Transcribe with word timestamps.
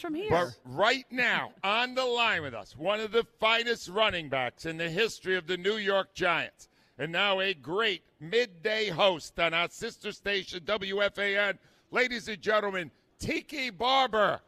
from 0.00 0.14
here. 0.14 0.30
But 0.30 0.56
right 0.64 1.04
now, 1.10 1.52
on 1.62 1.94
the 1.94 2.04
line 2.04 2.42
with 2.42 2.54
us, 2.54 2.76
one 2.76 3.00
of 3.00 3.12
the 3.12 3.26
finest 3.38 3.88
running 3.88 4.28
backs 4.28 4.66
in 4.66 4.76
the 4.76 4.88
history 4.90 5.36
of 5.36 5.46
the 5.46 5.56
New 5.56 5.76
York 5.76 6.14
Giants, 6.14 6.68
and 6.98 7.12
now 7.12 7.40
a 7.40 7.54
great 7.54 8.02
midday 8.20 8.88
host 8.88 9.38
on 9.38 9.54
our 9.54 9.68
sister 9.68 10.12
station, 10.12 10.60
WFAN. 10.60 11.58
Ladies 11.90 12.28
and 12.28 12.40
gentlemen, 12.40 12.90
Tiki 13.18 13.70
Barber. 13.70 14.40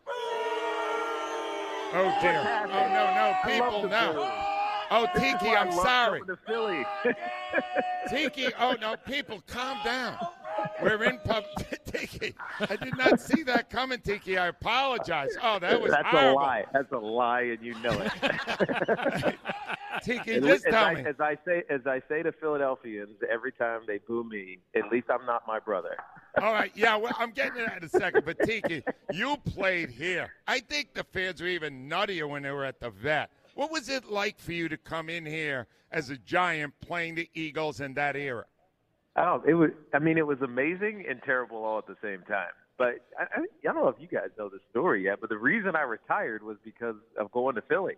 Oh, 1.94 2.18
dear. 2.22 2.40
Oh, 2.40 2.88
no, 2.88 3.14
no, 3.14 3.34
people, 3.44 3.88
no. 3.88 4.30
Oh, 4.90 5.06
Tiki, 5.14 5.54
I'm 5.54 5.72
sorry. 5.72 6.22
Tiki, 8.10 8.48
oh, 8.58 8.76
no, 8.80 8.96
people, 9.06 9.42
calm 9.46 9.78
down. 9.84 10.16
We're 10.82 11.04
in 11.04 11.18
pub. 11.18 11.44
Tiki, 12.06 12.34
I 12.60 12.76
did 12.76 12.96
not 12.96 13.20
see 13.20 13.42
that 13.44 13.70
coming, 13.70 14.00
Tiki. 14.00 14.36
I 14.38 14.48
apologize. 14.48 15.30
Oh, 15.42 15.58
that 15.58 15.80
was 15.80 15.92
That's 15.92 16.06
horrible. 16.08 16.32
a 16.32 16.42
lie. 16.42 16.64
That's 16.72 16.92
a 16.92 16.98
lie, 16.98 17.40
and 17.42 17.62
you 17.62 17.74
know 17.80 17.92
it. 18.00 19.36
Tiki, 20.02 20.32
At 20.36 20.42
just 20.42 20.66
as, 20.66 20.72
tell 20.72 20.84
I, 20.84 20.94
me. 20.94 21.04
as 21.06 21.20
I 21.20 21.36
say, 21.46 21.62
as 21.70 21.86
I 21.86 22.02
say 22.08 22.22
to 22.22 22.32
Philadelphians 22.32 23.16
every 23.30 23.52
time 23.52 23.82
they 23.86 23.98
boo 23.98 24.24
me, 24.24 24.58
at 24.74 24.90
least 24.90 25.06
I'm 25.10 25.24
not 25.26 25.46
my 25.46 25.58
brother. 25.58 25.96
All 26.40 26.52
right, 26.52 26.72
yeah, 26.74 26.96
well, 26.96 27.14
I'm 27.18 27.30
getting 27.30 27.54
to 27.54 27.64
that 27.66 27.78
in 27.78 27.84
a 27.84 27.88
second. 27.88 28.24
But 28.24 28.38
Tiki, 28.40 28.82
you 29.12 29.36
played 29.44 29.90
here. 29.90 30.30
I 30.46 30.60
think 30.60 30.94
the 30.94 31.04
fans 31.04 31.40
were 31.40 31.48
even 31.48 31.88
nuttier 31.88 32.28
when 32.28 32.42
they 32.42 32.50
were 32.50 32.64
at 32.64 32.80
the 32.80 32.90
vet. 32.90 33.30
What 33.54 33.70
was 33.70 33.88
it 33.88 34.10
like 34.10 34.38
for 34.38 34.52
you 34.52 34.68
to 34.68 34.76
come 34.78 35.08
in 35.10 35.26
here 35.26 35.66
as 35.90 36.08
a 36.08 36.16
giant 36.16 36.72
playing 36.80 37.16
the 37.16 37.28
Eagles 37.34 37.80
in 37.80 37.94
that 37.94 38.16
era? 38.16 38.44
I 39.16 39.24
don't. 39.24 39.46
It 39.46 39.54
was. 39.54 39.70
I 39.92 39.98
mean, 39.98 40.18
it 40.18 40.26
was 40.26 40.40
amazing 40.40 41.04
and 41.08 41.20
terrible 41.22 41.64
all 41.64 41.78
at 41.78 41.86
the 41.86 41.96
same 42.02 42.22
time. 42.22 42.52
But 42.78 43.04
I, 43.18 43.24
I, 43.24 43.40
I 43.40 43.72
don't 43.72 43.76
know 43.76 43.88
if 43.88 43.96
you 44.00 44.08
guys 44.08 44.30
know 44.38 44.48
the 44.48 44.60
story 44.70 45.04
yet. 45.04 45.20
But 45.20 45.28
the 45.28 45.36
reason 45.36 45.76
I 45.76 45.82
retired 45.82 46.42
was 46.42 46.56
because 46.64 46.96
of 47.18 47.30
going 47.30 47.54
to 47.56 47.62
Philly. 47.62 47.94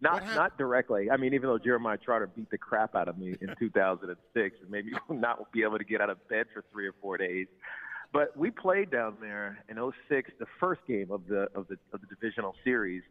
Not 0.00 0.24
not 0.34 0.58
directly. 0.58 1.10
I 1.10 1.16
mean, 1.16 1.32
even 1.34 1.48
though 1.48 1.58
Jeremiah 1.58 1.96
Trotter 1.96 2.26
beat 2.26 2.50
the 2.50 2.58
crap 2.58 2.94
out 2.94 3.08
of 3.08 3.16
me 3.16 3.34
in 3.40 3.54
2006, 3.58 4.56
and 4.60 4.70
maybe 4.70 4.92
not 5.10 5.50
be 5.52 5.62
able 5.62 5.78
to 5.78 5.84
get 5.84 6.00
out 6.00 6.10
of 6.10 6.28
bed 6.28 6.46
for 6.52 6.64
three 6.72 6.86
or 6.86 6.94
four 7.00 7.16
days. 7.16 7.46
But 8.12 8.36
we 8.36 8.50
played 8.50 8.90
down 8.90 9.16
there 9.20 9.58
in 9.68 9.76
06, 10.08 10.30
the 10.38 10.46
first 10.60 10.80
game 10.86 11.10
of 11.10 11.26
the 11.28 11.48
of 11.54 11.68
the 11.68 11.78
of 11.92 12.00
the 12.00 12.06
divisional 12.06 12.54
series. 12.64 13.02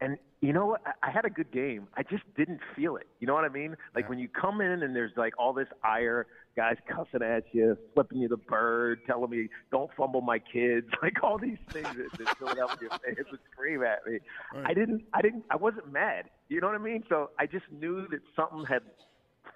And 0.00 0.18
you 0.40 0.52
know 0.52 0.66
what? 0.66 0.82
I, 1.02 1.10
had 1.10 1.24
a 1.24 1.30
good 1.30 1.50
game. 1.52 1.88
I 1.96 2.02
just 2.02 2.24
didn't 2.36 2.60
feel 2.76 2.96
it. 2.96 3.06
You 3.20 3.26
know 3.26 3.34
what 3.34 3.44
I 3.44 3.48
mean? 3.48 3.76
Like 3.94 4.04
Yeah. 4.04 4.08
when 4.10 4.18
you 4.18 4.28
come 4.28 4.60
in 4.60 4.82
and 4.82 4.94
there's 4.94 5.12
like 5.16 5.32
all 5.38 5.52
this 5.52 5.68
ire, 5.82 6.26
guys 6.56 6.76
cussing 6.88 7.22
at 7.22 7.44
you, 7.52 7.76
flipping 7.94 8.18
you 8.18 8.28
the 8.28 8.36
bird, 8.36 9.00
telling 9.06 9.30
me 9.30 9.48
don't 9.70 9.90
fumble 9.96 10.20
my 10.20 10.38
kids, 10.38 10.86
like 11.02 11.22
all 11.22 11.38
these 11.38 11.58
things 11.70 11.88
that, 11.96 12.18
that 12.18 12.36
Philadelphia 12.38 12.88
fans 13.04 13.26
would 13.30 13.40
scream 13.52 13.82
at 13.82 14.04
me. 14.06 14.18
Right. 14.54 14.66
I 14.70 14.74
didn't. 14.74 15.02
I 15.14 15.22
didn't. 15.22 15.44
I 15.50 15.56
wasn't 15.56 15.90
mad. 15.90 16.28
You 16.48 16.60
know 16.60 16.66
what 16.66 16.76
I 16.76 16.82
mean? 16.84 17.04
So 17.08 17.30
I 17.38 17.46
just 17.46 17.64
knew 17.72 18.06
that 18.08 18.20
something 18.36 18.64
had 18.66 18.82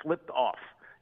flipped 0.03 0.31
off 0.31 0.57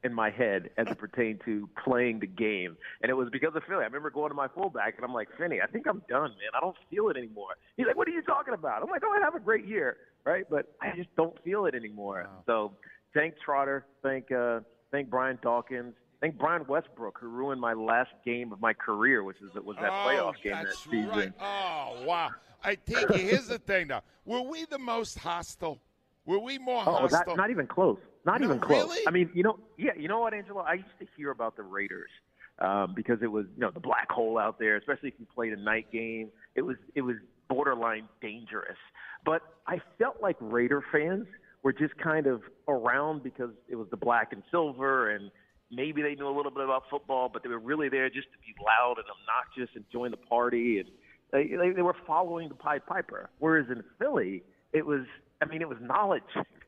in 0.05 0.12
my 0.12 0.30
head 0.30 0.70
as 0.77 0.86
it 0.89 0.98
pertained 0.98 1.41
to 1.44 1.69
playing 1.84 2.20
the 2.20 2.27
game. 2.27 2.77
And 3.02 3.11
it 3.11 3.14
was 3.14 3.28
because 3.30 3.55
of 3.55 3.62
Philly. 3.64 3.83
I 3.83 3.86
remember 3.86 4.11
going 4.11 4.30
to 4.30 4.34
my 4.34 4.48
fullback 4.48 4.94
and 4.97 5.05
I'm 5.05 5.12
like, 5.12 5.28
Finney, 5.38 5.61
I 5.62 5.66
think 5.66 5.86
I'm 5.86 6.03
done, 6.08 6.30
man. 6.30 6.50
I 6.55 6.61
don't 6.61 6.77
feel 6.91 7.08
it 7.08 7.16
anymore. 7.16 7.56
He's 7.77 7.86
like, 7.86 7.97
What 7.97 8.08
are 8.08 8.12
you 8.12 8.22
talking 8.22 8.55
about? 8.55 8.83
I'm 8.83 8.91
like, 8.91 9.03
Oh, 9.05 9.12
I 9.12 9.20
have 9.25 9.34
a 9.34 9.41
great 9.41 9.66
year, 9.66 9.97
right? 10.25 10.44
But 10.48 10.72
I 10.80 10.94
just 10.97 11.14
don't 11.16 11.36
feel 11.44 11.66
it 11.66 11.75
anymore. 11.75 12.27
Wow. 12.28 12.42
So 12.47 12.72
thank 13.14 13.34
Trotter, 13.44 13.86
thank 14.03 14.30
uh 14.33 14.61
thank 14.91 15.11
Brian 15.11 15.38
Dawkins. 15.42 15.94
Thank 16.20 16.38
Brian 16.38 16.64
Westbrook, 16.66 17.19
who 17.20 17.28
ruined 17.28 17.60
my 17.60 17.75
last 17.75 18.10
game 18.25 18.50
of 18.50 18.60
my 18.60 18.72
career, 18.72 19.22
which 19.22 19.36
was 19.41 19.50
was 19.62 19.77
that 19.77 19.91
oh, 19.91 20.08
playoff 20.08 20.42
game 20.42 20.53
that 20.53 20.75
season. 20.75 21.08
right. 21.10 21.33
Oh, 21.38 22.05
wow. 22.06 22.31
I 22.64 22.75
think. 22.75 23.12
Here's 23.14 23.48
the 23.48 23.58
thing, 23.58 23.88
though. 23.88 24.00
Were 24.25 24.42
we 24.42 24.64
the 24.64 24.78
most 24.78 25.19
hostile? 25.19 25.78
Were 26.27 26.38
we 26.38 26.58
more 26.58 26.82
Oh, 26.86 26.92
hostile? 27.08 27.24
that, 27.27 27.36
not 27.36 27.50
even 27.50 27.66
close. 27.66 27.98
Not 28.24 28.41
No, 28.41 28.46
even 28.48 28.60
close. 28.60 28.88
really? 28.88 29.02
I 29.06 29.10
mean, 29.10 29.30
you 29.32 29.42
know, 29.42 29.58
yeah, 29.78 29.92
you 29.96 30.08
know 30.08 30.20
what, 30.20 30.34
Angelo? 30.34 30.60
I 30.60 30.74
used 30.74 30.98
to 30.98 31.06
hear 31.16 31.31
about 31.31 31.56
the 31.56 31.62
Raiders 31.62 32.10
um, 32.59 32.92
because 32.94 33.19
it 33.22 33.28
was, 33.28 33.47
you 33.54 33.60
know, 33.60 33.70
the 33.70 33.81
black 33.81 34.10
hole 34.10 34.37
out 34.38 34.59
there. 34.59 34.76
Especially 34.76 35.09
if 35.10 35.14
you 35.19 35.26
played 35.34 35.53
a 35.53 35.56
night 35.60 35.87
game, 35.92 36.31
it 36.56 36.62
was 36.62 36.76
it 36.94 37.03
was 37.03 37.16
borderline 37.48 38.09
dangerous. 38.20 38.76
But 39.25 39.42
I 39.66 39.81
felt 39.98 40.20
like 40.20 40.37
Raider 40.41 40.82
fans 40.92 41.26
were 41.62 41.72
just 41.72 41.97
kind 41.98 42.26
of 42.26 42.43
around 42.69 43.22
because 43.22 43.50
it 43.69 43.76
was 43.76 43.88
the 43.91 43.97
black 43.97 44.32
and 44.32 44.43
silver, 44.50 45.10
and 45.10 45.31
maybe 45.70 46.03
they 46.03 46.14
knew 46.16 46.28
a 46.28 46.34
little 46.37 46.50
bit 46.53 46.64
about 46.64 46.84
football, 46.91 47.28
but 47.32 47.43
they 47.43 47.48
were 47.48 47.58
really 47.58 47.88
there 47.88 48.08
just 48.08 48.28
to 48.32 48.38
be 48.38 48.54
loud 48.64 48.97
and 48.98 49.06
obnoxious 49.08 49.75
and 49.76 49.84
join 49.93 50.10
the 50.10 50.16
party, 50.16 50.78
and 50.81 50.88
they 51.32 51.54
they, 51.56 51.70
they 51.70 51.82
were 51.82 51.97
following 52.06 52.48
the 52.48 52.54
Pied 52.56 52.84
Piper. 52.87 53.31
Whereas 53.38 53.66
in 53.70 53.82
Philly, 53.98 54.43
it 54.72 54.84
was 54.87 55.03
I 55.41 55.47
mean, 55.47 55.60
it 55.60 55.69
was 55.69 55.78
knowledge 55.80 56.22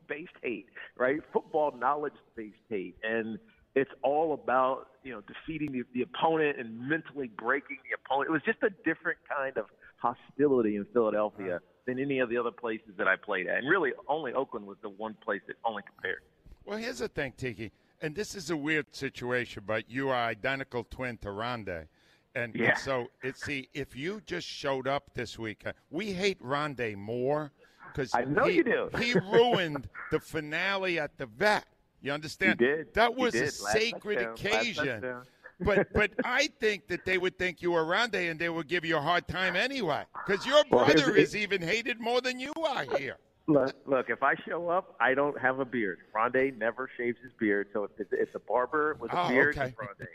based 0.07 0.31
hate, 0.41 0.67
right? 0.97 1.19
Football 1.31 1.75
knowledge 1.77 2.13
based 2.35 2.55
hate. 2.69 2.95
And 3.03 3.39
it's 3.75 3.91
all 4.03 4.33
about, 4.33 4.87
you 5.03 5.11
know, 5.11 5.21
defeating 5.21 5.71
the, 5.71 5.83
the 5.93 6.01
opponent 6.01 6.59
and 6.59 6.87
mentally 6.89 7.27
breaking 7.37 7.77
the 7.89 7.95
opponent. 7.95 8.29
It 8.29 8.33
was 8.33 8.41
just 8.45 8.63
a 8.63 8.69
different 8.83 9.19
kind 9.29 9.57
of 9.57 9.65
hostility 9.97 10.75
in 10.75 10.85
Philadelphia 10.93 11.59
than 11.85 11.99
any 11.99 12.19
of 12.19 12.29
the 12.29 12.37
other 12.37 12.51
places 12.51 12.91
that 12.97 13.07
I 13.07 13.15
played 13.15 13.47
at. 13.47 13.57
And 13.57 13.69
really, 13.69 13.91
only 14.07 14.33
Oakland 14.33 14.65
was 14.65 14.77
the 14.81 14.89
one 14.89 15.15
place 15.23 15.41
that 15.47 15.55
only 15.65 15.83
compared. 15.83 16.21
Well, 16.65 16.77
here's 16.77 16.99
the 16.99 17.07
thing, 17.07 17.33
Tiki, 17.35 17.71
and 18.01 18.15
this 18.15 18.35
is 18.35 18.49
a 18.49 18.57
weird 18.57 18.95
situation, 18.95 19.63
but 19.65 19.89
you 19.89 20.09
are 20.09 20.15
identical 20.15 20.83
twin 20.83 21.17
to 21.17 21.29
Rondé. 21.29 21.87
And, 22.35 22.55
and 22.55 22.77
so, 22.77 23.07
it, 23.23 23.37
see, 23.37 23.69
if 23.73 23.95
you 23.95 24.21
just 24.25 24.47
showed 24.47 24.87
up 24.87 25.13
this 25.15 25.39
week, 25.39 25.63
uh, 25.65 25.73
we 25.89 26.11
hate 26.11 26.41
Rondé 26.41 26.95
more 26.95 27.51
because 27.99 28.15
I 28.15 28.23
know 28.23 28.45
he, 28.45 28.57
you 28.57 28.63
do. 28.63 28.89
he 28.99 29.13
ruined 29.31 29.89
the 30.11 30.19
finale 30.19 30.99
at 30.99 31.17
the 31.17 31.25
vet. 31.25 31.65
You 32.01 32.13
understand? 32.13 32.59
He 32.59 32.65
did. 32.65 32.93
That 32.93 33.15
was 33.15 33.33
did. 33.33 33.43
a 33.43 33.51
sacred. 33.51 34.21
Last 34.25 34.39
occasion. 34.39 35.15
but 35.59 35.91
but 35.93 36.11
I 36.23 36.49
think 36.59 36.87
that 36.87 37.05
they 37.05 37.17
would 37.17 37.37
think 37.37 37.61
you 37.61 37.71
were 37.71 37.83
Rondé 37.83 38.31
and 38.31 38.39
they 38.39 38.49
would 38.49 38.67
give 38.67 38.85
you 38.85 38.97
a 38.97 39.01
hard 39.01 39.27
time 39.27 39.55
anyway 39.57 40.03
because 40.25 40.45
your 40.45 40.63
brother 40.65 41.11
the- 41.11 41.15
is 41.15 41.35
even 41.35 41.61
hated 41.61 41.99
more 41.99 42.21
than 42.21 42.39
you 42.39 42.53
are 42.65 42.85
here. 42.97 43.17
Look, 43.47 43.73
look, 43.87 44.11
if 44.11 44.21
I 44.21 44.35
show 44.47 44.69
up, 44.69 44.95
I 45.01 45.15
don't 45.15 45.37
have 45.39 45.59
a 45.59 45.65
beard. 45.65 45.97
Rondé 46.15 46.55
never 46.55 46.87
shaves 46.95 47.17
his 47.23 47.31
beard, 47.39 47.67
so 47.73 47.83
if 47.85 47.91
it's, 47.97 48.11
it's 48.13 48.35
a 48.35 48.39
barber 48.39 48.95
with 48.99 49.11
a 49.11 49.25
Oh, 49.25 49.27
beard, 49.29 49.57
okay. 49.57 49.73
Rondé. 49.81 50.05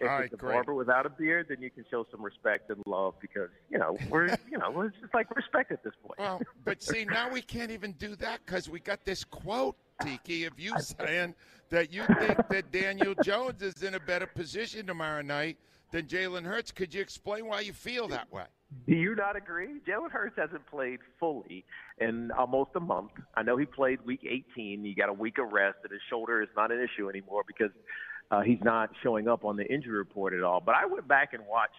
If 0.00 0.08
All 0.08 0.16
right, 0.16 0.24
it's 0.24 0.34
a 0.34 0.36
great. 0.38 0.54
barber 0.54 0.74
without 0.74 1.04
a 1.04 1.10
beard, 1.10 1.46
then 1.50 1.60
you 1.60 1.70
can 1.70 1.84
show 1.90 2.06
some 2.10 2.22
respect 2.22 2.70
and 2.70 2.82
love 2.86 3.14
because 3.20 3.50
you 3.70 3.78
know 3.78 3.98
we're 4.08 4.28
you 4.50 4.58
know 4.58 4.80
it's 4.80 4.96
just 5.00 5.12
like 5.12 5.34
respect 5.36 5.70
at 5.72 5.84
this 5.84 5.92
point. 6.02 6.18
Well, 6.18 6.40
but 6.64 6.82
see, 6.82 7.04
now 7.04 7.30
we 7.30 7.42
can't 7.42 7.70
even 7.70 7.92
do 7.92 8.16
that 8.16 8.40
because 8.44 8.68
we 8.68 8.80
got 8.80 9.04
this 9.04 9.24
quote, 9.24 9.76
Tiki, 10.02 10.44
of 10.44 10.58
you 10.58 10.72
saying 10.80 11.34
that 11.68 11.92
you 11.92 12.04
think 12.18 12.48
that 12.48 12.72
Daniel 12.72 13.14
Jones 13.22 13.60
is 13.62 13.82
in 13.82 13.94
a 13.94 14.00
better 14.00 14.26
position 14.26 14.86
tomorrow 14.86 15.22
night 15.22 15.58
than 15.90 16.06
Jalen 16.06 16.44
Hurts. 16.44 16.72
Could 16.72 16.94
you 16.94 17.02
explain 17.02 17.46
why 17.46 17.60
you 17.60 17.74
feel 17.74 18.08
that 18.08 18.32
way? 18.32 18.44
Do 18.86 18.94
you 18.94 19.14
not 19.16 19.36
agree? 19.36 19.80
Jalen 19.86 20.12
Hurts 20.12 20.36
hasn't 20.38 20.66
played 20.66 21.00
fully 21.18 21.64
in 21.98 22.30
almost 22.30 22.70
a 22.76 22.80
month. 22.80 23.10
I 23.34 23.42
know 23.42 23.56
he 23.56 23.66
played 23.66 23.98
week 24.06 24.20
18. 24.24 24.84
He 24.84 24.94
got 24.94 25.08
a 25.08 25.12
week 25.12 25.38
of 25.38 25.52
rest, 25.52 25.78
and 25.82 25.92
his 25.92 26.00
shoulder 26.08 26.40
is 26.40 26.48
not 26.56 26.70
an 26.70 26.80
issue 26.80 27.08
anymore 27.08 27.42
because 27.46 27.70
uh, 28.30 28.40
he's 28.42 28.62
not 28.62 28.90
showing 29.02 29.28
up 29.28 29.44
on 29.44 29.56
the 29.56 29.64
injury 29.64 29.96
report 29.96 30.34
at 30.34 30.42
all. 30.42 30.60
But 30.60 30.74
I 30.76 30.86
went 30.86 31.08
back 31.08 31.32
and 31.32 31.42
watched 31.46 31.74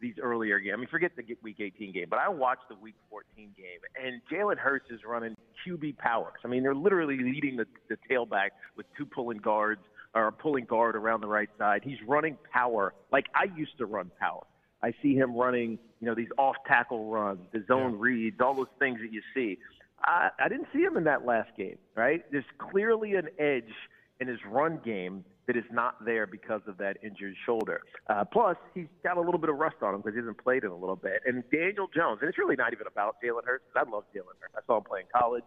these 0.00 0.14
earlier 0.20 0.58
games. 0.58 0.74
I 0.76 0.80
mean, 0.80 0.88
forget 0.90 1.12
the 1.16 1.22
week 1.42 1.56
18 1.60 1.92
game, 1.92 2.06
but 2.10 2.18
I 2.18 2.28
watched 2.28 2.68
the 2.68 2.74
week 2.74 2.96
14 3.08 3.26
game, 3.56 3.78
and 4.02 4.20
Jalen 4.30 4.58
Hurts 4.58 4.90
is 4.90 5.00
running 5.06 5.36
QB 5.66 5.96
powers. 5.98 6.40
I 6.44 6.48
mean, 6.48 6.62
they're 6.62 6.74
literally 6.74 7.18
leading 7.18 7.56
the, 7.56 7.66
the 7.88 7.96
tailback 8.10 8.50
with 8.76 8.86
two 8.98 9.06
pulling 9.06 9.38
guards 9.38 9.80
or 10.14 10.26
a 10.26 10.32
pulling 10.32 10.64
guard 10.64 10.96
around 10.96 11.20
the 11.20 11.28
right 11.28 11.48
side. 11.56 11.82
He's 11.84 11.98
running 12.06 12.36
power 12.52 12.92
like 13.10 13.26
I 13.34 13.44
used 13.56 13.78
to 13.78 13.86
run 13.86 14.10
power. 14.18 14.42
I 14.82 14.92
see 15.00 15.14
him 15.14 15.36
running, 15.36 15.78
you 16.00 16.06
know, 16.08 16.14
these 16.14 16.28
off 16.36 16.56
tackle 16.66 17.08
runs, 17.10 17.40
the 17.52 17.64
zone 17.68 17.98
reads, 17.98 18.40
all 18.40 18.54
those 18.54 18.66
things 18.78 18.98
that 19.00 19.12
you 19.12 19.22
see. 19.32 19.58
I, 20.04 20.30
I 20.44 20.48
didn't 20.48 20.66
see 20.72 20.80
him 20.80 20.96
in 20.96 21.04
that 21.04 21.24
last 21.24 21.50
game, 21.56 21.78
right? 21.94 22.24
There's 22.32 22.44
clearly 22.58 23.14
an 23.14 23.28
edge 23.38 23.72
in 24.20 24.26
his 24.26 24.38
run 24.50 24.80
game 24.84 25.24
that 25.46 25.56
is 25.56 25.64
not 25.72 26.04
there 26.04 26.26
because 26.26 26.60
of 26.66 26.78
that 26.78 26.98
injured 27.02 27.34
shoulder. 27.44 27.80
Uh, 28.08 28.24
plus, 28.24 28.56
he's 28.74 28.86
got 29.02 29.16
a 29.16 29.20
little 29.20 29.38
bit 29.40 29.50
of 29.50 29.56
rust 29.56 29.76
on 29.82 29.94
him 29.94 30.00
because 30.00 30.14
he 30.14 30.20
hasn't 30.20 30.38
played 30.38 30.64
in 30.64 30.70
a 30.70 30.76
little 30.76 30.96
bit. 30.96 31.20
And 31.26 31.42
Daniel 31.50 31.88
Jones, 31.94 32.18
and 32.20 32.28
it's 32.28 32.38
really 32.38 32.56
not 32.56 32.72
even 32.72 32.86
about 32.86 33.16
Jalen 33.24 33.44
Hurts. 33.44 33.64
I 33.74 33.80
love 33.80 34.04
Jalen 34.14 34.38
Hurts. 34.40 34.54
I 34.56 34.60
saw 34.66 34.78
him 34.78 34.84
play 34.84 35.00
in 35.00 35.06
college 35.14 35.44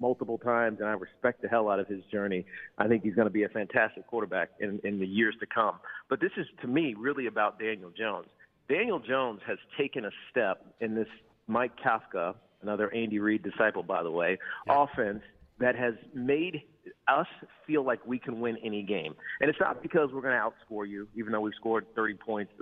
multiple 0.00 0.38
times, 0.38 0.78
and 0.80 0.88
I 0.88 0.92
respect 0.92 1.42
the 1.42 1.48
hell 1.48 1.68
out 1.68 1.80
of 1.80 1.88
his 1.88 2.04
journey. 2.12 2.44
I 2.76 2.86
think 2.86 3.02
he's 3.02 3.14
going 3.14 3.26
to 3.26 3.32
be 3.32 3.44
a 3.44 3.48
fantastic 3.48 4.06
quarterback 4.06 4.50
in, 4.60 4.80
in 4.84 4.98
the 4.98 5.06
years 5.06 5.34
to 5.40 5.46
come. 5.46 5.78
But 6.08 6.20
this 6.20 6.30
is, 6.36 6.46
to 6.62 6.68
me, 6.68 6.94
really 6.96 7.26
about 7.26 7.58
Daniel 7.58 7.90
Jones. 7.90 8.28
Daniel 8.68 9.00
Jones 9.00 9.40
has 9.46 9.58
taken 9.78 10.04
a 10.04 10.10
step 10.30 10.64
in 10.80 10.94
this 10.94 11.08
Mike 11.46 11.72
Kafka, 11.84 12.34
another 12.62 12.92
Andy 12.94 13.18
Reid 13.18 13.42
disciple, 13.42 13.82
by 13.82 14.02
the 14.02 14.10
way, 14.10 14.38
offense 14.68 15.22
that 15.58 15.74
has 15.74 15.94
made 16.14 16.62
us 17.08 17.26
feel 17.66 17.84
like 17.84 18.04
we 18.06 18.18
can 18.18 18.40
win 18.40 18.56
any 18.64 18.82
game. 18.82 19.14
And 19.40 19.48
it's 19.48 19.58
not 19.60 19.82
because 19.82 20.10
we're 20.12 20.22
going 20.22 20.34
to 20.34 20.50
outscore 20.50 20.88
you, 20.88 21.08
even 21.16 21.32
though 21.32 21.40
we've 21.40 21.54
scored 21.54 21.86
30 21.94 22.14
points 22.14 22.52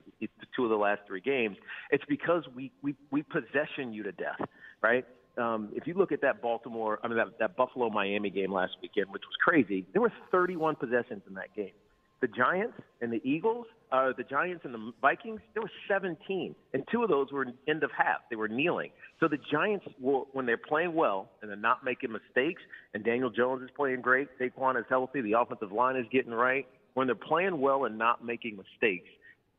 two 0.55 0.65
of 0.65 0.71
the 0.71 0.77
last 0.77 1.01
three 1.07 1.21
games. 1.21 1.57
It's 1.91 2.05
because 2.09 2.45
we, 2.55 2.73
we, 2.83 2.95
we 3.11 3.23
possession 3.23 3.93
you 3.93 4.03
to 4.03 4.13
death. 4.13 4.41
right? 4.83 5.05
Um, 5.39 5.69
if 5.75 5.87
you 5.87 5.95
look 5.95 6.13
at 6.13 6.23
that 6.23 6.41
Baltimore, 6.41 6.99
I 7.03 7.09
mean 7.09 7.19
that, 7.19 7.39
that 7.39 7.57
Buffalo 7.57 7.91
Miami 7.91 8.31
game 8.31 8.53
last 8.53 8.73
weekend, 8.81 9.09
which 9.11 9.23
was 9.23 9.37
crazy, 9.45 9.87
there 9.93 10.01
were 10.01 10.13
31 10.31 10.77
possessions 10.77 11.23
in 11.29 11.35
that 11.35 11.55
game. 11.55 11.73
The 12.21 12.29
Giants 12.29 12.79
and 13.01 13.13
the 13.13 13.21
Eagles, 13.25 13.67
uh, 13.93 14.13
the 14.17 14.25
Giants 14.25 14.65
and 14.65 14.73
the 14.73 14.93
Vikings, 15.03 15.41
there 15.55 15.63
were 15.63 15.71
17, 15.89 16.55
and 16.73 16.85
two 16.91 17.03
of 17.03 17.11
those 17.11 17.31
were 17.31 17.47
end 17.69 17.83
of 17.83 17.91
half. 17.97 18.21
They 18.31 18.37
were 18.37 18.49
kneeling. 18.49 18.91
So 19.21 19.29
the 19.29 19.39
Giants, 19.51 19.85
will, 20.01 20.29
when 20.33 20.47
they're 20.47 20.57
playing 20.57 20.95
well 20.95 21.31
and 21.43 21.51
they're 21.51 21.59
not 21.59 21.85
making 21.85 22.11
mistakes, 22.13 22.63
and 22.95 23.05
Daniel 23.05 23.31
Jones 23.31 23.63
is 23.63 23.71
playing 23.77 24.01
great, 24.01 24.29
Saquon 24.41 24.79
is 24.79 24.87
healthy, 24.89 25.21
the 25.21 25.35
offensive 25.39 25.73
line 25.73 25.97
is 25.97 26.07
getting 26.11 26.33
right. 26.33 26.67
When 26.95 27.07
they're 27.07 27.15
playing 27.15 27.61
well 27.61 27.85
and 27.85 27.99
not 27.99 28.25
making 28.25 28.57
mistakes, 28.57 29.11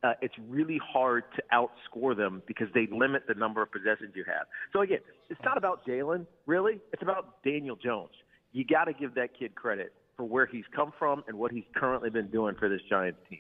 uh, 0.04 0.14
it's 0.22 0.36
really 0.50 0.80
hard 0.84 1.24
to 1.36 1.44
outscore 1.54 2.16
them 2.16 2.42
because 2.48 2.68
they 2.74 2.88
limit 2.92 3.24
the 3.28 3.34
number 3.36 3.62
of 3.62 3.72
possessions 3.72 4.14
you 4.16 4.24
have. 4.26 4.48
So 4.74 4.82
again, 4.82 5.00
it's 5.30 5.42
not 5.44 5.58
about 5.58 5.86
Jalen, 5.86 6.26
really. 6.48 6.80
It's 6.92 7.02
about 7.02 7.44
Daniel 7.44 7.76
Jones. 7.76 8.14
You 8.52 8.66
got 8.66 8.86
to 8.86 8.94
give 8.94 9.16
that 9.16 9.38
kid 9.38 9.56
credit 9.56 9.94
for 10.18 10.26
where 10.26 10.48
he's 10.48 10.66
come 10.76 10.92
from 10.98 11.24
and 11.28 11.38
what 11.38 11.52
he's 11.52 11.64
currently 11.76 12.10
been 12.10 12.28
doing 12.28 12.56
for 12.56 12.68
this 12.68 12.82
Giants 12.90 13.20
team. 13.30 13.40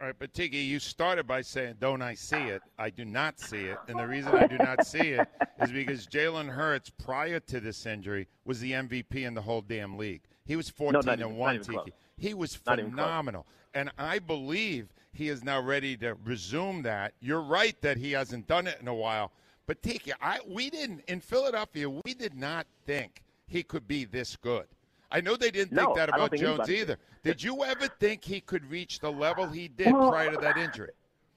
All 0.00 0.06
right, 0.06 0.16
but 0.16 0.32
Tiki, 0.32 0.58
you 0.58 0.78
started 0.78 1.26
by 1.26 1.40
saying, 1.40 1.76
"Don't 1.80 2.02
I 2.02 2.14
see 2.14 2.36
it?" 2.36 2.62
I 2.78 2.88
do 2.88 3.04
not 3.04 3.40
see 3.40 3.64
it, 3.64 3.78
and 3.88 3.98
the 3.98 4.06
reason 4.06 4.32
I 4.32 4.46
do 4.46 4.56
not 4.56 4.86
see 4.86 5.08
it 5.08 5.26
is 5.60 5.72
because 5.72 6.06
Jalen 6.06 6.48
Hurts, 6.48 6.88
prior 6.88 7.40
to 7.40 7.58
this 7.58 7.84
injury, 7.84 8.28
was 8.44 8.60
the 8.60 8.72
MVP 8.72 9.26
in 9.26 9.34
the 9.34 9.42
whole 9.42 9.60
damn 9.60 9.98
league. 9.98 10.22
He 10.44 10.54
was 10.54 10.70
fourteen 10.70 11.00
no, 11.04 11.12
and 11.12 11.20
even, 11.22 11.36
one. 11.36 11.60
Tiki, 11.60 11.92
he 12.16 12.32
was 12.32 12.54
phenomenal, 12.54 13.44
and 13.74 13.90
I 13.98 14.20
believe 14.20 14.92
he 15.12 15.30
is 15.30 15.42
now 15.42 15.60
ready 15.60 15.96
to 15.96 16.14
resume 16.24 16.82
that. 16.82 17.14
You're 17.18 17.42
right 17.42 17.80
that 17.82 17.96
he 17.96 18.12
hasn't 18.12 18.46
done 18.46 18.68
it 18.68 18.78
in 18.80 18.86
a 18.86 18.94
while, 18.94 19.32
but 19.66 19.82
Tiki, 19.82 20.12
I 20.20 20.38
we 20.46 20.70
didn't 20.70 21.02
in 21.08 21.18
Philadelphia. 21.20 21.90
We 21.90 22.14
did 22.14 22.34
not 22.34 22.68
think 22.86 23.24
he 23.48 23.64
could 23.64 23.88
be 23.88 24.04
this 24.04 24.36
good. 24.36 24.68
I 25.10 25.20
know 25.20 25.36
they 25.36 25.50
didn't 25.50 25.72
no, 25.72 25.86
think 25.86 25.96
that 25.96 26.08
about 26.08 26.30
think 26.30 26.42
Jones 26.42 26.68
either. 26.68 26.98
Did 27.22 27.42
you 27.42 27.64
ever 27.64 27.88
think 27.88 28.24
he 28.24 28.40
could 28.40 28.68
reach 28.70 29.00
the 29.00 29.10
level 29.10 29.46
he 29.46 29.68
did 29.68 29.92
well, 29.92 30.10
prior 30.10 30.30
to 30.30 30.38
that 30.38 30.56
injury? 30.56 30.90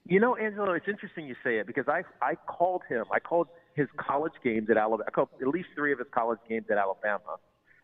You 0.06 0.20
know, 0.20 0.36
Angelo, 0.36 0.74
it's 0.74 0.88
interesting 0.88 1.26
you 1.28 1.36
say 1.44 1.58
it 1.58 1.68
because 1.68 1.88
I 1.88 2.04
I 2.22 2.36
called 2.36 2.82
him. 2.90 3.06
I 3.12 3.20
called 3.20 3.48
his 3.76 3.88
college 3.98 4.34
games 4.44 4.70
at 4.70 4.78
Alabama. 4.78 5.06
I 5.08 5.12
called 5.12 5.30
at 5.42 5.48
least 5.48 5.70
three 5.76 5.94
of 5.94 6.00
his 6.00 6.08
college 6.12 6.40
games 6.50 6.66
at 6.70 6.78
Alabama, 6.78 7.38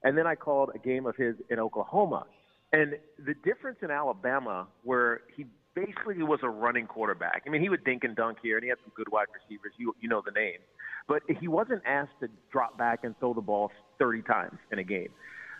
and 0.03 0.17
then 0.17 0.27
I 0.27 0.35
called 0.35 0.71
a 0.75 0.79
game 0.79 1.05
of 1.05 1.15
his 1.15 1.35
in 1.49 1.59
Oklahoma. 1.59 2.25
And 2.73 2.95
the 3.17 3.33
difference 3.45 3.77
in 3.81 3.91
Alabama, 3.91 4.67
where 4.83 5.21
he 5.35 5.45
basically 5.73 6.21
was 6.23 6.39
a 6.43 6.49
running 6.49 6.85
quarterback. 6.85 7.43
I 7.45 7.49
mean, 7.49 7.61
he 7.61 7.69
would 7.69 7.85
dink 7.85 8.03
and 8.03 8.15
dunk 8.15 8.39
here, 8.41 8.57
and 8.57 8.63
he 8.63 8.69
had 8.69 8.79
some 8.83 8.91
good 8.95 9.09
wide 9.09 9.27
receivers. 9.33 9.71
You 9.77 9.95
you 10.01 10.09
know 10.09 10.21
the 10.25 10.31
names, 10.31 10.63
but 11.07 11.21
he 11.39 11.47
wasn't 11.47 11.83
asked 11.85 12.19
to 12.21 12.29
drop 12.51 12.77
back 12.77 13.03
and 13.03 13.17
throw 13.19 13.33
the 13.33 13.41
ball 13.41 13.71
30 13.99 14.23
times 14.23 14.57
in 14.71 14.79
a 14.79 14.83
game. 14.83 15.09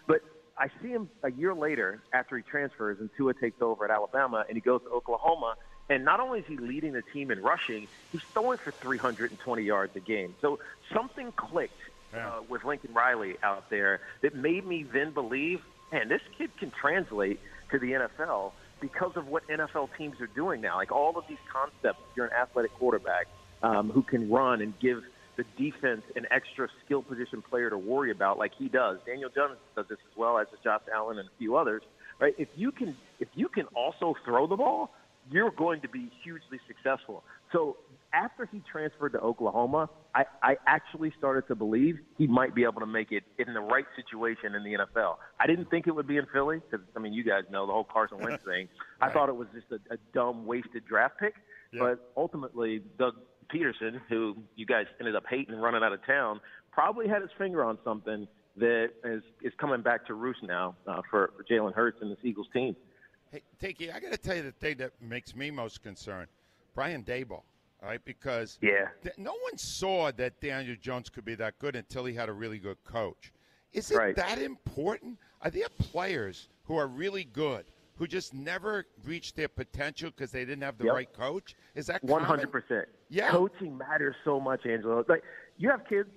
But 0.08 0.22
I 0.58 0.68
see 0.82 0.90
him 0.90 1.10
a 1.24 1.32
year 1.32 1.54
later 1.54 2.02
after 2.14 2.38
he 2.38 2.44
transfers 2.44 2.98
and 3.00 3.10
Tua 3.18 3.34
takes 3.34 3.62
over 3.62 3.86
at 3.86 3.92
Alabama 3.92 4.44
and 4.48 4.56
he 4.56 4.62
goes 4.62 4.82
to 4.84 4.90
Oklahoma. 4.90 5.56
And 5.90 6.04
not 6.04 6.20
only 6.20 6.40
is 6.40 6.46
he 6.48 6.58
leading 6.58 6.94
the 6.94 7.04
team 7.14 7.32
in 7.32 7.42
rushing, 7.42 7.88
he's 8.12 8.22
throwing 8.34 8.58
for 8.64 8.74
320 8.82 9.64
yards 9.64 9.96
a 9.96 10.00
game. 10.00 10.36
So 10.42 10.60
something 10.94 11.32
clicked 11.36 11.80
yeah. 12.14 12.28
uh, 12.28 12.42
with 12.50 12.64
Lincoln 12.64 12.94
Riley 12.94 13.36
out 13.44 13.70
there 13.70 14.02
that 14.22 14.36
made 14.36 14.66
me 14.66 14.86
then 14.92 15.14
believe, 15.14 15.60
man, 15.92 16.10
this 16.10 16.22
kid 16.38 16.50
can 16.58 16.72
translate 16.72 17.40
to 17.72 17.80
the 17.80 17.92
NFL 17.92 18.54
because 18.82 19.14
of 19.16 19.28
what 19.28 19.48
NFL 19.48 19.90
teams 19.98 20.20
are 20.20 20.28
doing 20.28 20.60
now. 20.60 20.76
Like 20.76 20.92
all 20.92 21.18
of 21.18 21.26
these 21.30 21.38
concepts, 21.52 22.02
you're 22.16 22.26
an 22.26 22.34
athletic 22.34 22.74
quarterback 22.74 23.28
um, 23.64 23.90
who 23.90 24.02
can 24.02 24.30
run 24.30 24.62
and 24.62 24.74
give– 24.80 25.04
the 25.38 25.44
defense 25.58 26.02
an 26.16 26.26
extra 26.32 26.68
skill 26.84 27.04
position 27.04 27.44
player 27.48 27.70
to 27.70 27.78
worry 27.78 28.12
about 28.12 28.38
like 28.38 28.52
he 28.58 28.68
does. 28.68 28.98
Daniel 29.06 29.30
Jones 29.34 29.58
does 29.76 29.86
this 29.90 30.00
as 30.12 30.18
well 30.18 30.38
as 30.38 30.48
Josh 30.64 30.82
Allen 30.94 31.20
and 31.20 31.28
a 31.28 31.32
few 31.38 31.56
others. 31.56 31.84
Right? 32.20 32.34
If 32.38 32.50
you 32.56 32.72
can 32.72 32.98
if 33.20 33.30
you 33.36 33.48
can 33.48 33.66
also 33.76 34.16
throw 34.26 34.48
the 34.48 34.56
ball, 34.56 34.90
you're 35.30 35.52
going 35.52 35.82
to 35.82 35.90
be 35.90 36.10
hugely 36.24 36.60
successful. 36.68 37.24
So 37.52 37.78
after 38.14 38.46
he 38.46 38.62
transferred 38.72 39.14
to 39.14 39.20
Oklahoma, 39.20 39.90
I, 40.16 40.24
I 40.42 40.56
actually 40.66 41.14
started 41.18 41.48
to 41.50 41.56
believe 41.56 41.98
he 42.18 42.26
might 42.26 42.56
be 42.56 42.64
able 42.64 42.80
to 42.80 42.86
make 42.86 43.12
it 43.12 43.24
in 43.38 43.54
the 43.54 43.60
right 43.60 43.86
situation 43.96 44.56
in 44.56 44.64
the 44.64 44.86
NFL. 44.86 45.18
I 45.40 45.48
didn't 45.48 45.70
think 45.70 45.88
it 45.88 45.92
would 45.92 46.08
be 46.08 46.18
in 46.18 46.26
Philly 46.34 46.60
because 46.60 46.86
I 46.96 47.00
mean 47.00 47.14
you 47.14 47.24
guys 47.24 47.44
know 47.52 47.68
the 47.68 47.74
whole 47.74 47.88
Carson 47.92 48.20
Wentz 48.20 48.44
thing. 48.46 48.68
I 49.02 49.12
thought 49.12 49.30
it 49.30 49.36
was 49.36 49.48
just 49.54 49.68
a, 49.72 49.94
a 49.94 49.98
dumb 50.14 50.46
wasted 50.46 50.86
draft 50.88 51.20
pick. 51.20 51.34
Yeah. 51.72 51.82
But 51.82 52.12
ultimately, 52.16 52.82
Doug 52.98 53.16
Pederson, 53.54 54.00
who 54.10 54.36
you 54.56 54.66
guys 54.66 54.86
ended 55.00 55.16
up 55.16 55.24
hating 55.30 55.54
and 55.54 55.62
running 55.62 55.84
out 55.84 55.94
of 55.94 56.06
town, 56.06 56.40
probably 56.72 57.08
had 57.08 57.22
his 57.22 57.32
finger 57.38 57.64
on 57.64 57.78
something 57.84 58.28
that 58.58 58.90
is 59.04 59.24
is 59.42 59.54
coming 59.60 59.82
back 59.82 60.06
to 60.08 60.14
roost 60.14 60.44
now 60.44 60.76
uh, 60.88 61.02
for, 61.10 61.32
for 61.38 61.44
Jalen 61.44 61.74
Hurts 61.74 62.00
and 62.02 62.12
this 62.12 62.18
Eagles 62.24 62.48
team. 62.54 62.76
Hey, 63.32 63.42
Tiki, 63.60 63.92
I 63.92 64.00
got 64.00 64.12
to 64.12 64.18
tell 64.18 64.36
you 64.36 64.44
the 64.44 64.52
thing 64.52 64.78
that 64.78 64.92
makes 65.02 65.36
me 65.36 65.52
most 65.52 65.84
concerned, 65.84 66.28
Brian 66.74 67.04
Daboll. 67.04 67.42
right? 67.84 68.04
because 68.06 68.58
yeah, 68.62 68.88
th- 69.04 69.18
no 69.18 69.34
one 69.44 69.58
saw 69.58 70.12
that 70.12 70.40
Daniel 70.40 70.76
Jones 70.82 71.10
could 71.10 71.26
be 71.26 71.36
that 71.36 71.60
good 71.60 71.76
until 71.76 72.06
he 72.06 72.14
had 72.14 72.30
a 72.30 72.34
really 72.34 72.58
good 72.58 72.78
coach. 72.84 73.34
Is 73.74 73.92
it 73.92 73.98
right. 73.98 74.16
that 74.16 74.40
important? 74.40 75.18
Are 75.42 75.52
there 75.52 75.68
players 75.78 76.48
who 76.64 76.78
are 76.78 76.88
really 76.88 77.26
good 77.26 77.66
who 77.98 78.08
just 78.08 78.34
never 78.34 78.86
reached 79.04 79.36
their 79.36 79.48
potential 79.48 80.10
because 80.10 80.32
they 80.32 80.46
didn't 80.46 80.64
have 80.64 80.78
the 80.78 80.86
yep. 80.86 80.94
right 80.94 81.14
coach? 81.14 81.56
Is 81.76 81.88
that 81.88 82.04
one 82.04 82.24
hundred 82.24 82.52
percent? 82.52 82.86
Yeah, 83.10 83.30
coaching 83.30 83.78
matters 83.78 84.16
so 84.24 84.40
much, 84.40 84.66
Angelo. 84.66 85.04
Like 85.08 85.24
you 85.58 85.70
have 85.70 85.82
kids. 85.88 86.10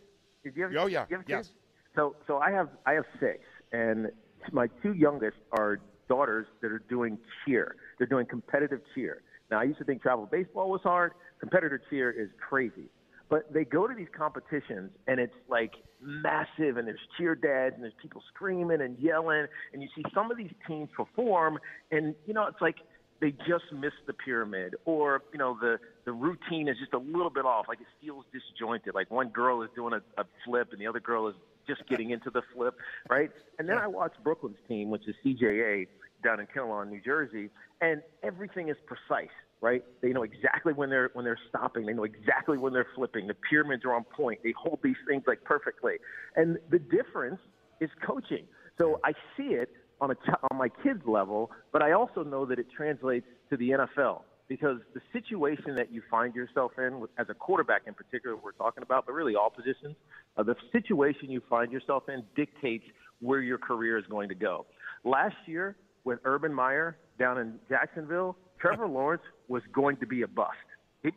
Did 0.44 0.56
you 0.56 0.64
have? 0.64 0.72
Oh 0.76 0.86
yeah. 0.86 1.06
You 1.08 1.16
have 1.16 1.26
kids? 1.26 1.48
Yes. 1.48 1.50
So 1.96 2.16
so 2.26 2.38
I 2.38 2.50
have 2.50 2.68
I 2.86 2.92
have 2.92 3.04
six, 3.18 3.40
and 3.72 4.10
my 4.52 4.68
two 4.82 4.92
youngest 4.92 5.38
are 5.52 5.80
daughters 6.08 6.46
that 6.60 6.70
are 6.70 6.82
doing 6.88 7.18
cheer. 7.44 7.76
They're 7.98 8.06
doing 8.06 8.26
competitive 8.26 8.80
cheer. 8.94 9.22
Now 9.50 9.60
I 9.60 9.64
used 9.64 9.78
to 9.78 9.84
think 9.84 10.02
travel 10.02 10.26
baseball 10.26 10.70
was 10.70 10.82
hard. 10.82 11.12
Competitive 11.40 11.80
cheer 11.88 12.10
is 12.10 12.28
crazy. 12.38 12.90
But 13.30 13.52
they 13.52 13.64
go 13.64 13.86
to 13.86 13.94
these 13.94 14.08
competitions 14.16 14.90
and 15.06 15.20
it's 15.20 15.34
like 15.48 15.72
massive 16.02 16.76
and 16.76 16.86
there's 16.86 16.98
cheer 17.16 17.34
dads 17.34 17.76
and 17.76 17.84
there's 17.84 17.94
people 18.02 18.22
screaming 18.34 18.80
and 18.80 18.98
yelling 18.98 19.46
and 19.72 19.82
you 19.82 19.88
see 19.94 20.02
some 20.12 20.30
of 20.30 20.36
these 20.36 20.50
teams 20.66 20.88
perform 20.96 21.58
and 21.92 22.14
you 22.26 22.34
know 22.34 22.46
it's 22.46 22.60
like 22.60 22.76
they 23.20 23.30
just 23.30 23.64
missed 23.72 24.02
the 24.06 24.12
pyramid 24.12 24.74
or 24.84 25.22
you 25.32 25.38
know 25.38 25.56
the 25.60 25.78
the 26.06 26.12
routine 26.12 26.68
is 26.68 26.76
just 26.80 26.92
a 26.92 26.98
little 26.98 27.30
bit 27.30 27.44
off 27.44 27.66
like 27.68 27.80
it 27.80 27.86
feels 28.00 28.24
disjointed. 28.32 28.94
Like 28.94 29.10
one 29.10 29.28
girl 29.28 29.62
is 29.62 29.70
doing 29.74 29.92
a, 29.94 30.20
a 30.20 30.24
flip 30.44 30.68
and 30.72 30.80
the 30.80 30.86
other 30.86 31.00
girl 31.00 31.28
is 31.28 31.34
just 31.76 31.88
getting 31.88 32.10
into 32.10 32.30
the 32.30 32.42
flip 32.52 32.74
right 33.08 33.30
and 33.58 33.68
then 33.68 33.78
i 33.78 33.86
watch 33.86 34.12
brooklyn's 34.24 34.56
team 34.68 34.90
which 34.90 35.06
is 35.06 35.14
cja 35.24 35.86
down 36.22 36.38
in 36.38 36.46
Kinnelon, 36.54 36.90
New 36.90 37.00
Jersey, 37.00 37.48
and 37.80 38.02
everything 38.22 38.68
is 38.68 38.76
precise 38.86 39.30
right? 39.60 39.84
They 40.00 40.08
know 40.08 40.22
exactly 40.22 40.72
when 40.72 40.90
they're 40.90 41.10
when 41.12 41.24
they're 41.24 41.38
stopping. 41.48 41.86
They 41.86 41.92
know 41.92 42.04
exactly 42.04 42.58
when 42.58 42.72
they're 42.72 42.86
flipping. 42.94 43.26
The 43.26 43.36
pyramids 43.48 43.84
are 43.84 43.94
on 43.94 44.04
point. 44.04 44.40
They 44.42 44.54
hold 44.58 44.80
these 44.82 44.96
things 45.06 45.24
like 45.26 45.44
perfectly. 45.44 45.94
And 46.36 46.58
the 46.70 46.78
difference 46.78 47.40
is 47.80 47.90
coaching. 48.04 48.46
So 48.78 49.00
I 49.04 49.12
see 49.36 49.54
it 49.54 49.70
on 50.00 50.10
a 50.10 50.14
on 50.50 50.58
my 50.58 50.68
kids 50.82 51.02
level, 51.06 51.50
but 51.72 51.82
I 51.82 51.92
also 51.92 52.22
know 52.22 52.46
that 52.46 52.58
it 52.58 52.66
translates 52.74 53.26
to 53.50 53.56
the 53.56 53.70
NFL 53.70 54.22
because 54.50 54.80
the 54.92 55.00
situation 55.14 55.74
that 55.76 55.90
you 55.90 56.02
find 56.10 56.34
yourself 56.34 56.72
in 56.76 57.06
as 57.16 57.28
a 57.30 57.34
quarterback 57.34 57.82
in 57.86 57.94
particular 57.94 58.36
we're 58.36 58.52
talking 58.52 58.82
about 58.82 59.06
but 59.06 59.12
really 59.14 59.34
all 59.34 59.48
positions 59.48 59.96
uh, 60.36 60.42
the 60.42 60.56
situation 60.72 61.30
you 61.30 61.40
find 61.48 61.72
yourself 61.72 62.02
in 62.10 62.22
dictates 62.36 62.84
where 63.20 63.40
your 63.40 63.58
career 63.58 63.96
is 63.96 64.04
going 64.10 64.28
to 64.28 64.34
go 64.34 64.66
last 65.04 65.36
year 65.46 65.76
with 66.04 66.18
urban 66.24 66.52
meyer 66.52 66.98
down 67.18 67.38
in 67.38 67.54
jacksonville 67.70 68.36
Trevor 68.60 68.86
Lawrence 68.86 69.22
was 69.48 69.62
going 69.72 69.96
to 69.98 70.06
be 70.06 70.22
a 70.22 70.28
bust. 70.28 70.56
He, 71.02 71.10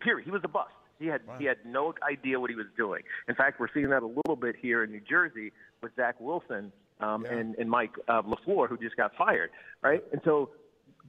period. 0.00 0.24
He 0.24 0.30
was 0.30 0.42
a 0.44 0.48
bust. 0.48 0.72
He 0.98 1.06
had 1.06 1.26
wow. 1.26 1.36
he 1.38 1.46
had 1.46 1.58
no 1.64 1.94
idea 2.08 2.38
what 2.38 2.50
he 2.50 2.56
was 2.56 2.66
doing. 2.76 3.02
In 3.28 3.34
fact, 3.34 3.58
we're 3.58 3.72
seeing 3.72 3.88
that 3.90 4.02
a 4.02 4.06
little 4.06 4.36
bit 4.36 4.56
here 4.60 4.84
in 4.84 4.90
New 4.90 5.00
Jersey 5.08 5.52
with 5.82 5.92
Zach 5.96 6.16
Wilson 6.20 6.72
um, 7.00 7.24
yeah. 7.24 7.38
and 7.38 7.54
and 7.54 7.70
Mike 7.70 7.92
uh, 8.08 8.22
LaFleur, 8.22 8.68
who 8.68 8.76
just 8.76 8.96
got 8.96 9.12
fired, 9.16 9.50
right? 9.82 10.02
And 10.12 10.20
so 10.24 10.50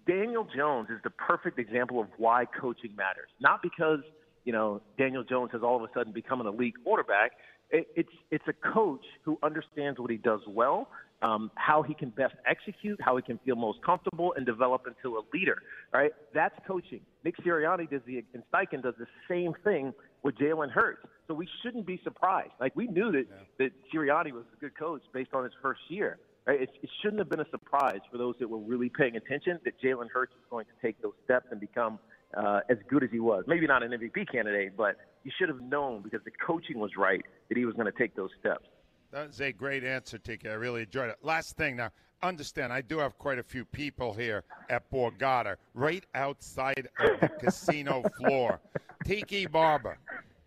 Daniel 0.07 0.47
Jones 0.55 0.89
is 0.89 0.99
the 1.03 1.09
perfect 1.09 1.59
example 1.59 1.99
of 1.99 2.07
why 2.17 2.45
coaching 2.45 2.95
matters. 2.95 3.29
Not 3.39 3.61
because 3.61 3.99
you 4.43 4.53
know 4.53 4.81
Daniel 4.97 5.23
Jones 5.23 5.51
has 5.53 5.61
all 5.63 5.75
of 5.75 5.83
a 5.83 5.93
sudden 5.93 6.13
become 6.13 6.41
an 6.41 6.47
elite 6.47 6.75
quarterback. 6.83 7.31
It, 7.69 7.87
it's 7.95 8.09
it's 8.31 8.43
a 8.47 8.73
coach 8.73 9.05
who 9.23 9.37
understands 9.43 9.99
what 9.99 10.11
he 10.11 10.17
does 10.17 10.41
well 10.47 10.87
um, 11.21 11.51
how 11.55 11.83
he 11.83 11.93
can 11.93 12.09
best 12.09 12.33
execute, 12.49 12.99
how 13.01 13.15
he 13.15 13.21
can 13.21 13.39
feel 13.45 13.55
most 13.55 13.79
comfortable, 13.83 14.33
and 14.35 14.45
develop 14.45 14.85
into 14.87 15.17
a 15.17 15.21
leader. 15.33 15.61
Right? 15.93 16.11
That's 16.33 16.55
coaching. 16.67 17.01
Nick 17.23 17.35
Sirianni 17.37 17.89
does 17.89 18.01
the 18.05 18.23
and 18.33 18.43
Steichen 18.53 18.81
does 18.81 18.95
the 18.97 19.07
same 19.29 19.53
thing 19.63 19.93
with 20.23 20.35
Jalen 20.37 20.71
Hurts. 20.71 21.05
So 21.27 21.33
we 21.33 21.47
shouldn't 21.63 21.85
be 21.85 21.99
surprised. 22.03 22.53
Like 22.59 22.75
we 22.75 22.87
knew 22.87 23.11
that 23.11 23.25
yeah. 23.29 23.35
that 23.59 23.71
Sirianni 23.93 24.31
was 24.31 24.43
a 24.55 24.59
good 24.59 24.77
coach 24.77 25.01
based 25.13 25.33
on 25.33 25.43
his 25.43 25.53
first 25.61 25.81
year. 25.89 26.17
Right? 26.45 26.61
It, 26.61 26.69
it 26.81 26.89
shouldn't 27.01 27.19
have 27.19 27.29
been 27.29 27.39
a 27.39 27.49
surprise 27.49 27.99
for 28.11 28.17
those 28.17 28.35
that 28.39 28.49
were 28.49 28.57
really 28.57 28.89
paying 28.89 29.15
attention 29.15 29.59
that 29.63 29.79
Jalen 29.81 30.09
Hurts 30.11 30.33
is 30.33 30.43
going 30.49 30.65
to 30.65 30.71
take 30.81 31.01
those 31.01 31.13
steps 31.23 31.47
and 31.51 31.59
become 31.59 31.99
uh, 32.35 32.61
as 32.69 32.77
good 32.89 33.03
as 33.03 33.09
he 33.11 33.19
was. 33.19 33.43
Maybe 33.47 33.67
not 33.67 33.83
an 33.83 33.91
MVP 33.91 34.31
candidate, 34.31 34.75
but 34.75 34.97
you 35.23 35.31
should 35.37 35.49
have 35.49 35.61
known 35.61 36.01
because 36.01 36.21
the 36.25 36.31
coaching 36.31 36.79
was 36.79 36.91
right 36.97 37.21
that 37.49 37.57
he 37.57 37.65
was 37.65 37.75
going 37.75 37.91
to 37.91 37.97
take 37.97 38.15
those 38.15 38.31
steps. 38.39 38.65
That 39.11 39.27
was 39.27 39.41
a 39.41 39.51
great 39.51 39.83
answer, 39.83 40.17
Tiki. 40.17 40.49
I 40.49 40.53
really 40.53 40.83
enjoyed 40.83 41.09
it. 41.09 41.17
Last 41.21 41.57
thing 41.57 41.75
now, 41.75 41.89
understand, 42.23 42.71
I 42.71 42.81
do 42.81 42.99
have 42.99 43.17
quite 43.17 43.39
a 43.39 43.43
few 43.43 43.65
people 43.65 44.13
here 44.13 44.43
at 44.69 44.89
Borgata, 44.89 45.57
right 45.73 46.05
outside 46.15 46.87
of 46.99 47.19
the 47.19 47.27
casino 47.39 48.03
floor. 48.17 48.61
Tiki 49.05 49.47
Barber, 49.47 49.97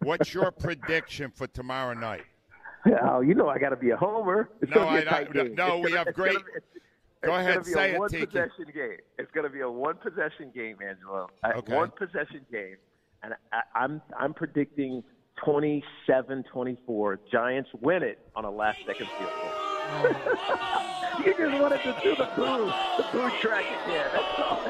what's 0.00 0.32
your 0.32 0.50
prediction 0.50 1.30
for 1.30 1.46
tomorrow 1.46 1.94
night? 1.94 2.24
Oh, 3.02 3.20
you 3.20 3.34
know 3.34 3.48
I 3.48 3.58
got 3.58 3.70
to 3.70 3.76
be 3.76 3.90
a 3.90 3.96
homer. 3.96 4.50
It's 4.60 4.70
no, 4.74 4.82
I, 4.82 4.98
I, 4.98 5.26
no, 5.32 5.44
no 5.44 5.78
we 5.78 5.92
have 5.92 6.12
great. 6.14 6.36
Go 6.36 7.34
it's 7.34 7.40
ahead, 7.40 7.54
gonna 7.54 7.64
be 7.64 7.70
say 7.72 7.90
a 7.92 7.94
it, 7.94 7.98
one 7.98 8.08
Tiki. 8.10 8.26
possession 8.26 8.66
game. 8.74 8.98
It's 9.18 9.30
going 9.32 9.44
to 9.44 9.50
be 9.50 9.60
a 9.60 9.70
one 9.70 9.96
possession 9.96 10.50
game, 10.54 10.76
Angelo. 10.86 11.28
Okay. 11.44 11.74
One 11.74 11.90
possession 11.90 12.44
game, 12.52 12.76
and 13.22 13.34
I, 13.52 13.62
I'm 13.74 14.02
I'm 14.18 14.34
predicting 14.34 15.02
27-24. 15.46 17.18
Giants 17.30 17.70
win 17.80 18.02
it 18.02 18.18
on 18.36 18.44
a 18.44 18.50
last 18.50 18.78
second 18.86 19.08
field 19.18 19.30
goal. 19.30 20.12
you 21.24 21.34
just 21.36 21.60
wanted 21.60 21.82
to 21.82 21.96
do 22.02 22.14
the 22.16 22.28
boo, 22.36 22.66
the 22.98 23.04
boo 23.12 23.30
track 23.40 23.64
again. 23.86 24.10
That's 24.12 24.38
all. 24.38 24.60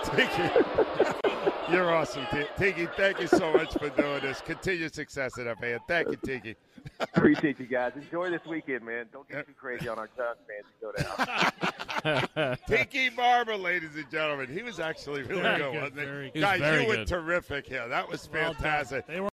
Tiki, 0.16 1.29
you're 1.72 1.90
awesome, 1.94 2.26
Ti- 2.30 2.46
Tiki. 2.58 2.86
Thank 2.96 3.20
you 3.20 3.26
so 3.26 3.52
much 3.52 3.72
for 3.74 3.88
doing 3.90 4.20
this. 4.20 4.40
Continued 4.40 4.94
success 4.94 5.38
at 5.38 5.58
FAN. 5.58 5.78
Thank 5.88 6.08
you, 6.08 6.16
Tiki. 6.24 6.56
Appreciate 7.00 7.58
you 7.60 7.66
guys. 7.66 7.92
Enjoy 7.96 8.30
this 8.30 8.40
weekend, 8.48 8.84
man. 8.84 9.06
Don't 9.12 9.28
get 9.28 9.46
too 9.46 9.52
crazy 9.58 9.88
on 9.88 9.98
our 9.98 10.08
Giants 10.16 10.40
fans. 10.46 10.66
You 10.80 10.92
go 10.92 12.46
down. 12.46 12.56
Tiki 12.68 13.10
Barber, 13.10 13.56
ladies 13.56 13.94
and 13.96 14.10
gentlemen. 14.10 14.48
He 14.48 14.62
was 14.62 14.80
actually 14.80 15.22
really 15.22 15.42
Very 15.42 15.58
good, 15.58 15.72
good, 15.72 15.82
wasn't 15.82 15.98
he? 16.00 16.04
very- 16.06 16.30
Guys, 16.34 16.60
very 16.60 16.82
you 16.82 16.88
were 16.88 17.04
terrific 17.04 17.66
here. 17.66 17.86
That 17.88 18.08
was 18.08 18.26
fantastic. 18.26 19.06
They 19.06 19.20
were 19.20 19.28